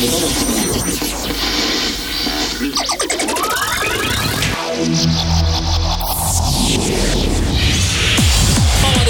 [0.00, 0.16] Hard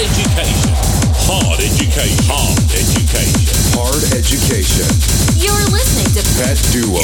[0.03, 0.75] education.
[1.23, 2.27] Hard education.
[2.27, 3.55] Hard education.
[3.71, 4.83] Hard education.
[5.39, 6.99] You're listening to Pet Duo.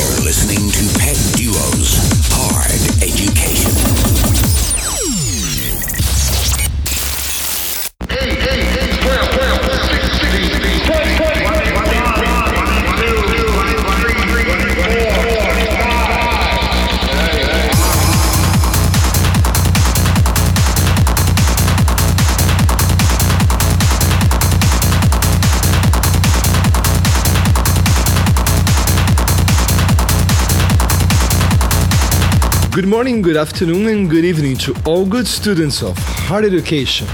[32.88, 37.06] Good morning, good afternoon, and good evening to all good students of hard education.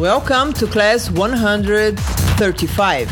[0.00, 3.08] Welcome to class 135.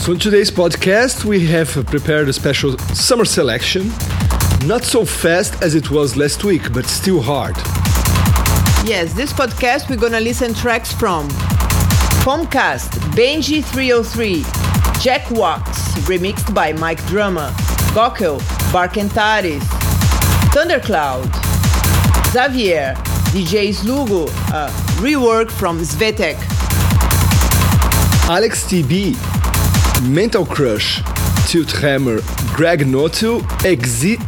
[0.00, 3.92] So, in today's podcast, we have prepared a special summer selection.
[4.64, 7.54] Not so fast as it was last week, but still hard.
[8.88, 11.28] Yes, this podcast we're gonna listen tracks from
[12.24, 14.46] Comcast, Benji 303,
[14.98, 17.52] Jack Wax, remixed by Mike Drama,
[17.92, 18.40] Gockel,
[18.72, 19.75] Barka & Taris,
[20.56, 21.28] Thundercloud,
[22.32, 22.94] Xavier,
[23.34, 24.70] DJ Slugo, a
[25.02, 26.36] rework from Svetec,
[28.26, 29.12] Alex TB,
[30.08, 31.02] Mental Crush,
[31.50, 32.22] TiltHammer,
[32.56, 34.18] Greg Notu, Exit,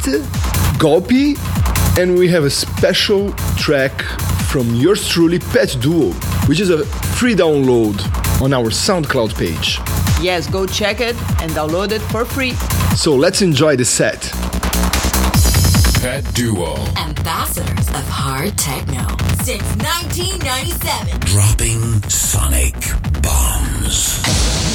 [0.77, 1.35] Golpe,
[1.97, 3.99] and we have a special track
[4.51, 6.11] from yours truly, Pet Duo,
[6.45, 6.85] which is a
[7.17, 7.99] free download
[8.39, 9.79] on our SoundCloud page.
[10.21, 12.51] Yes, go check it and download it for free.
[12.95, 14.31] So let's enjoy the set.
[16.01, 16.77] Pet Duo.
[16.95, 19.05] Ambassadors of Hard Techno
[19.43, 21.19] since 1997.
[21.19, 22.73] Dropping sonic
[23.21, 24.68] bombs.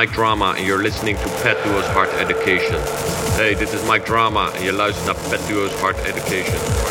[0.00, 2.76] Mike Drama en you're listening to Pet Duo's Hard Education.
[3.36, 5.72] Hey, dit is Mike Drama je luistert naar Pet Duo's.
[5.80, 6.89] Hard Education,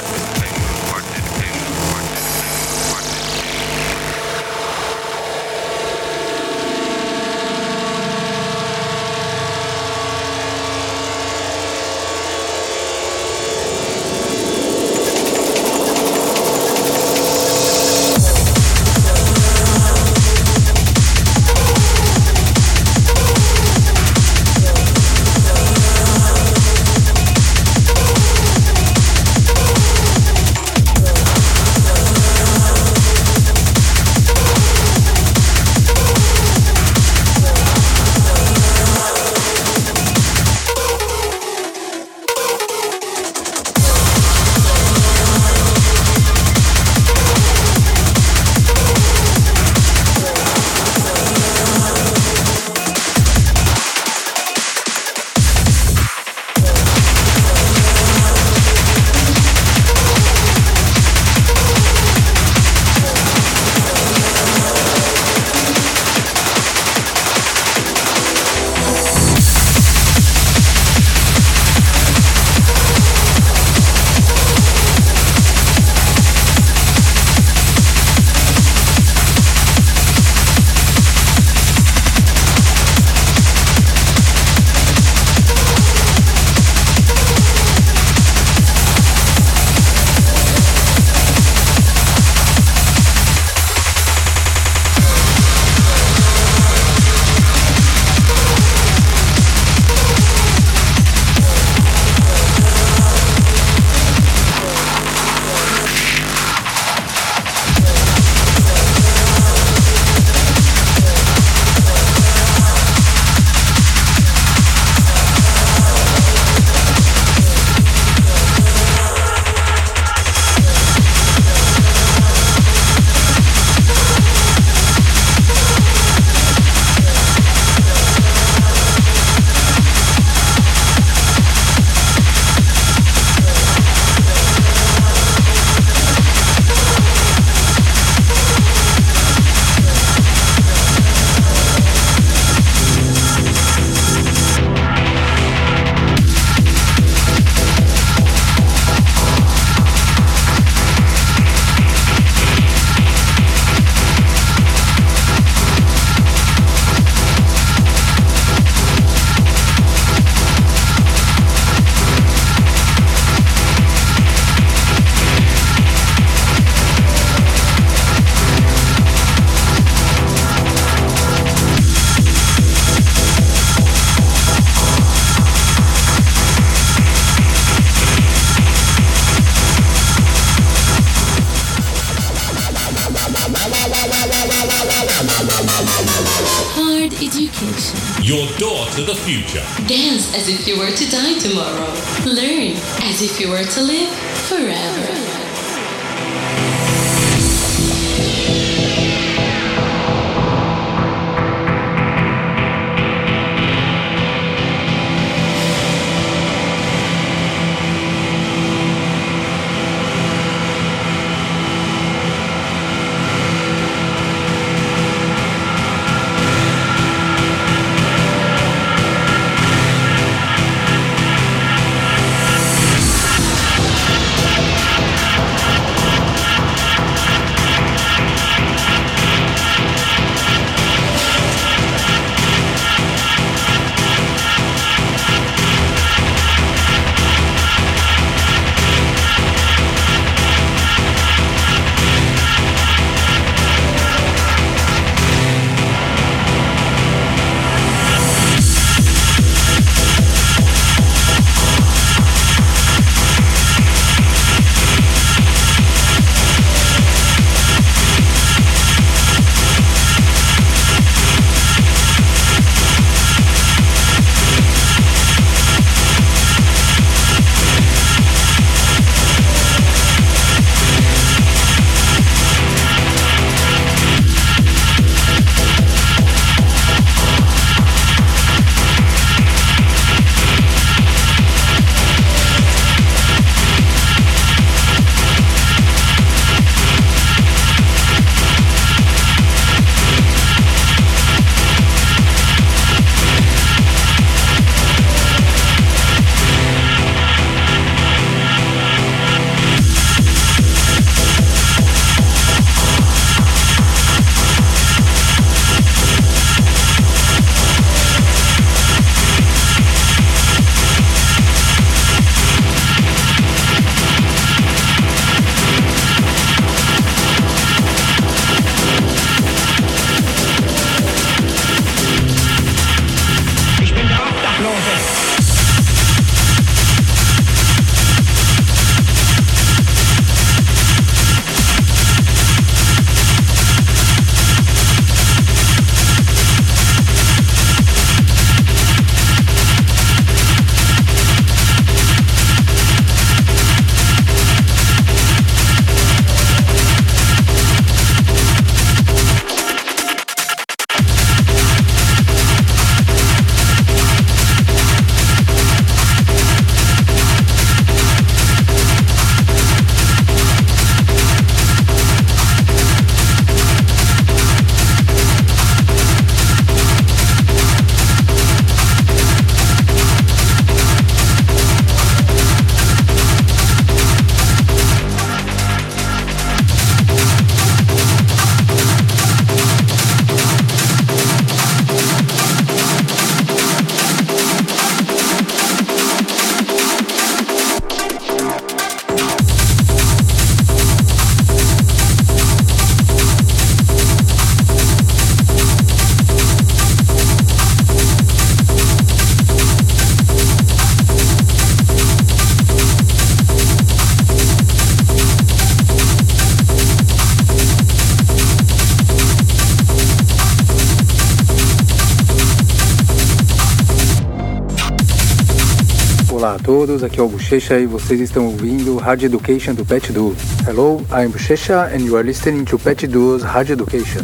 [416.79, 420.33] todos, aqui é o Bochecha e vocês estão ouvindo Hard Education do Pet Duo.
[420.65, 424.23] Hello, I'm Bochecha and you are listening to Pet Duo's Hard Education.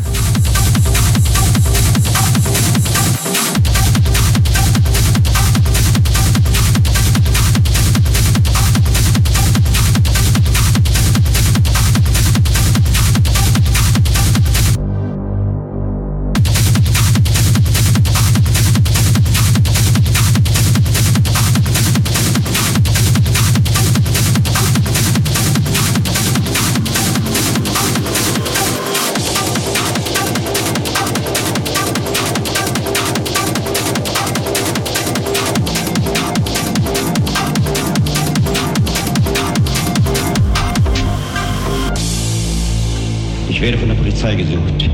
[43.65, 44.89] Werde von der Polizei gesucht.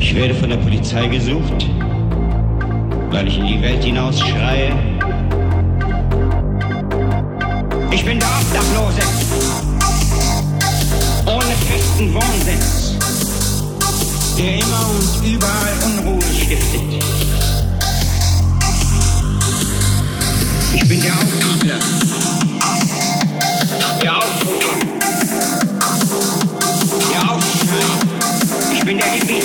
[0.00, 1.70] Ich werde von der Polizei gesucht,
[3.12, 4.72] weil ich in die Welt hinaus schreie.
[7.92, 9.02] Ich bin der Obdachlose.
[11.26, 12.96] Ohne festen Wohnsitz.
[14.36, 17.04] der immer und überall Unruhe stiftet.
[20.74, 21.78] Ich bin der Auftragler.
[24.02, 24.99] Der Aufrufer.
[28.90, 28.90] Aufschrei.
[28.90, 29.42] Ich bin der Hippie.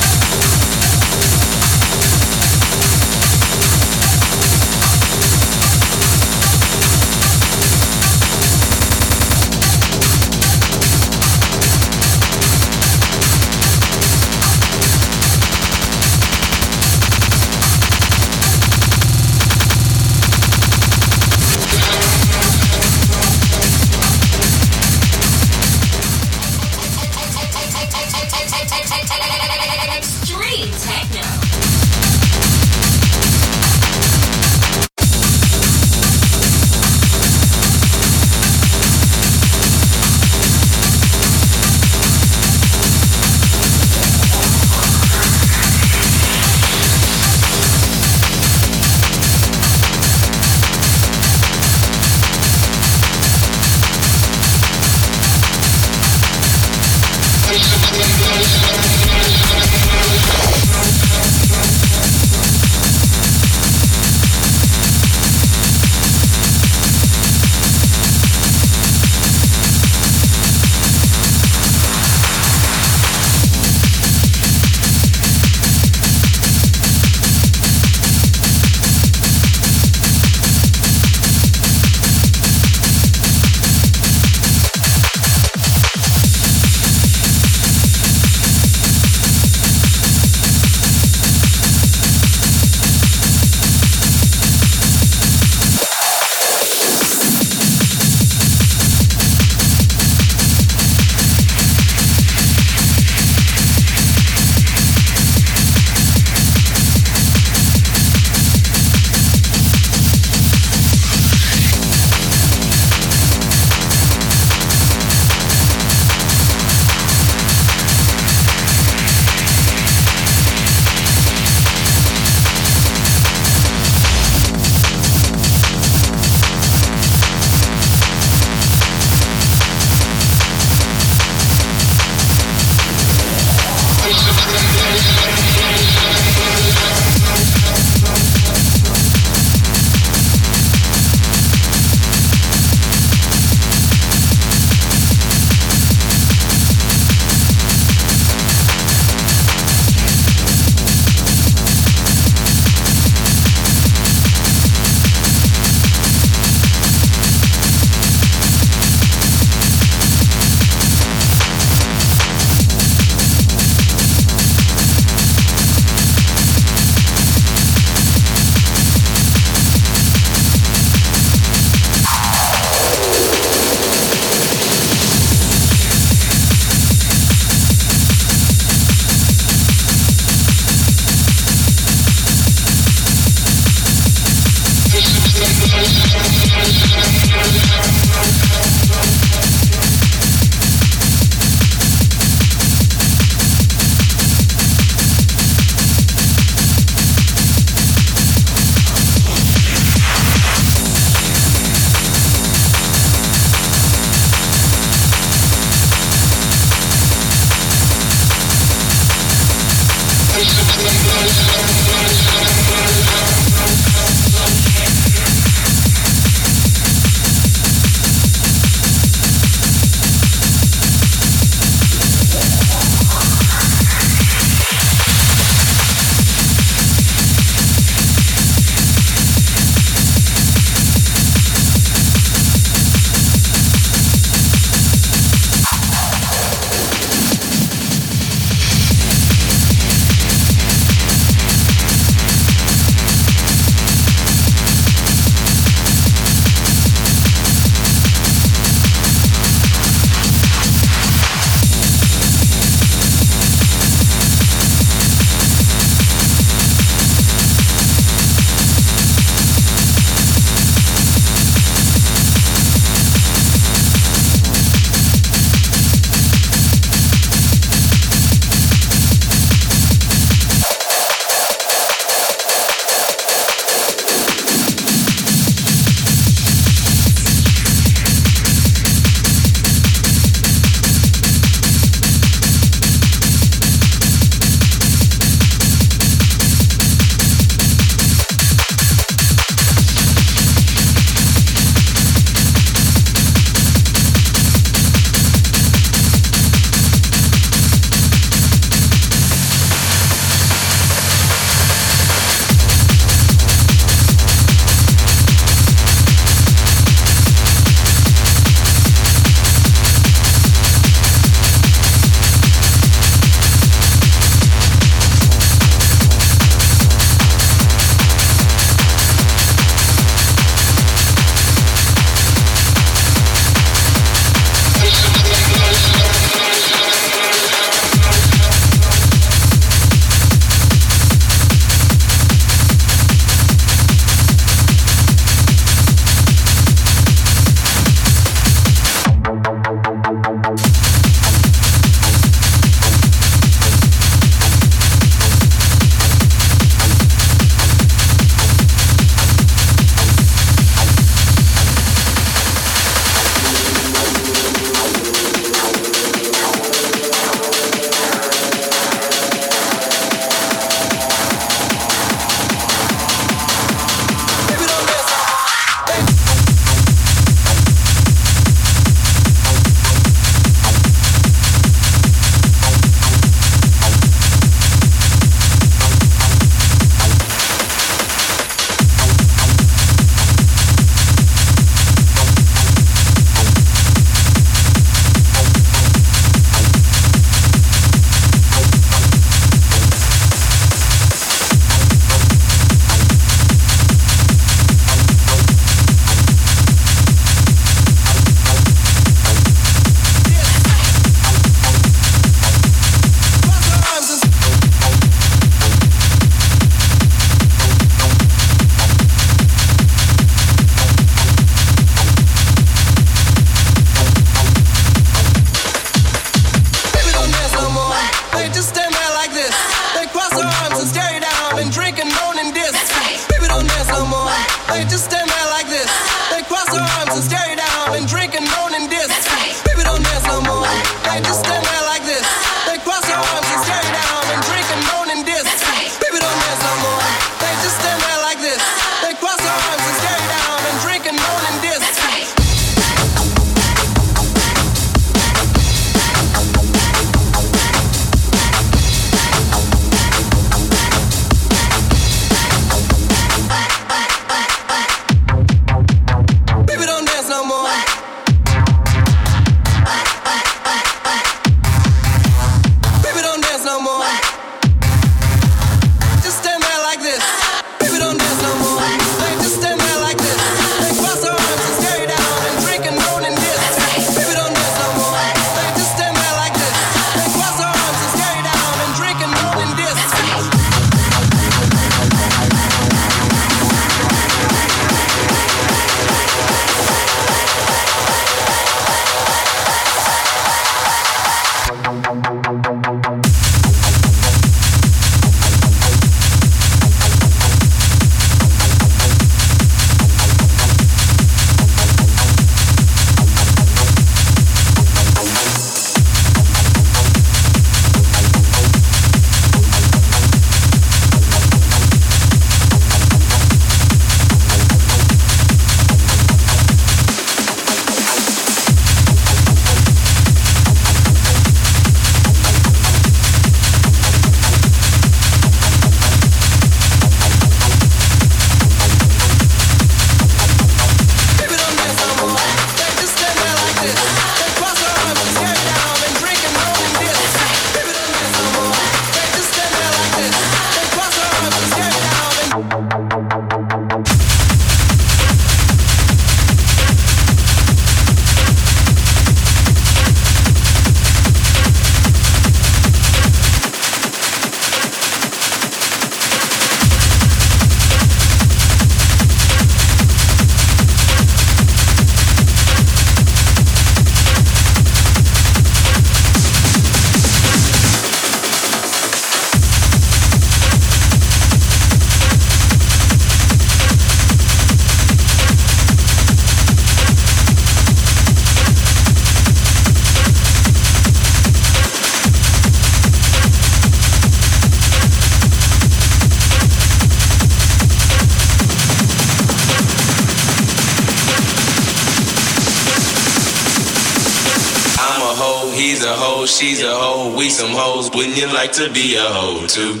[597.70, 600.00] some hoes, wouldn't you like to be a hoe too?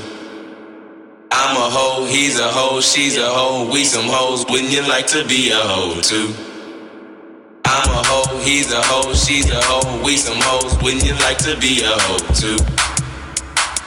[1.30, 5.06] I'm a hoe, he's a hoe, she's a hoe, we some hoes, wouldn't you like
[5.08, 6.34] to be a hoe too?
[7.64, 11.38] I'm a hoe, he's a hoe, she's a hoe, we some hoes, wouldn't you like
[11.46, 12.58] to be a hoe too?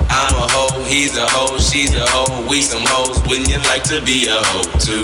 [0.08, 3.84] I'm a hoe, he's a hoe, she's a hoe, we some hoes, wouldn't you like
[3.92, 5.04] to be a hoe too?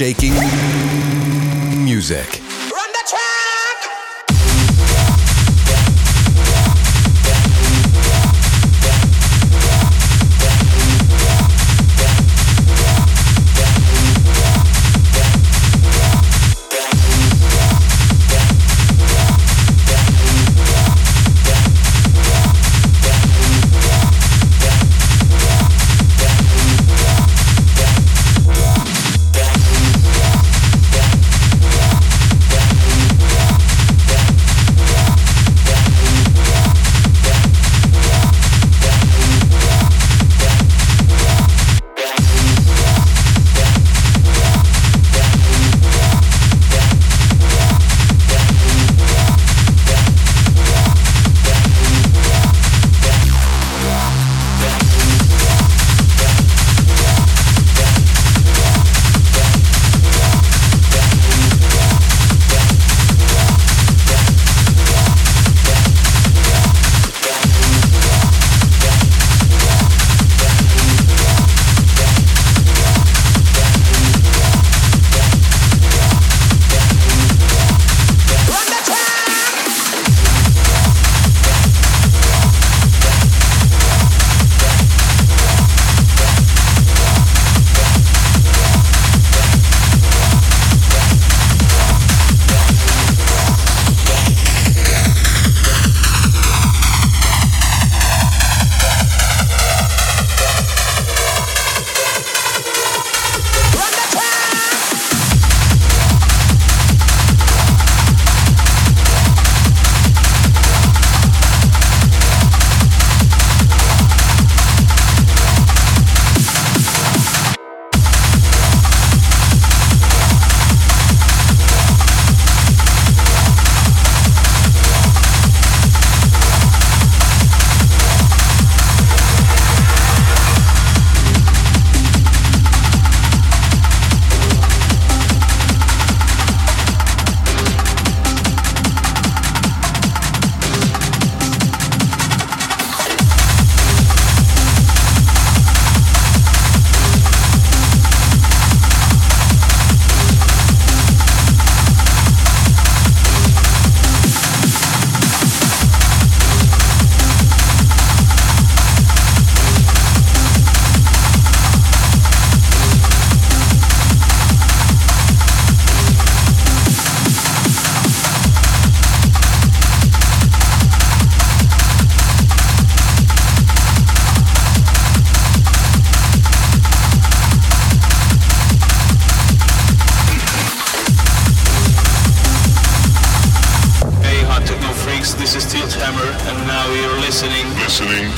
[0.00, 0.39] Shaking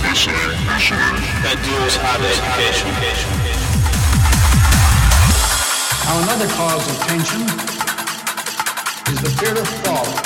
[0.02, 2.90] That duo's Hard Education.
[6.04, 7.42] Now, another cause of tension
[9.14, 10.18] is the fear of falling.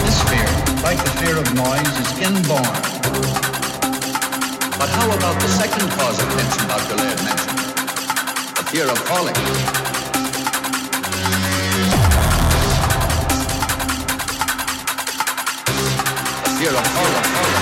[0.00, 0.48] This fear,
[0.80, 2.64] like the fear of noise, is inborn.
[4.80, 6.96] But how about the second cause of tension Dr.
[6.96, 7.58] Laird mentioned?
[8.56, 9.36] The fear of falling.
[16.58, 17.57] Fear of falling.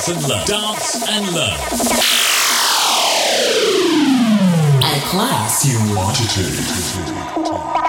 [0.00, 0.46] Dance, and learn.
[0.46, 1.60] Dance and learn.
[4.82, 7.79] A class You wanted to.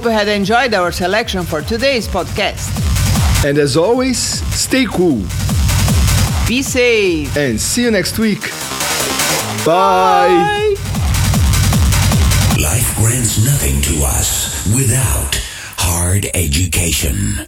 [0.00, 2.70] Hope you had enjoyed our selection for today's podcast.
[3.44, 4.18] And as always,
[4.54, 5.18] stay cool
[6.48, 7.36] Be safe.
[7.36, 8.40] and see you next week.
[9.66, 10.74] Bye.
[12.62, 15.34] Life grants nothing to us without
[15.76, 17.46] hard education.